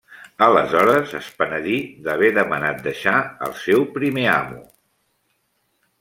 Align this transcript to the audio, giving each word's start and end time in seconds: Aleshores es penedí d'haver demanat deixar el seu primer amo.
Aleshores 0.43 1.11
es 1.19 1.27
penedí 1.41 1.75
d'haver 2.07 2.31
demanat 2.39 2.81
deixar 2.87 3.13
el 3.49 3.53
seu 3.65 3.85
primer 3.99 4.23
amo. 4.37 4.63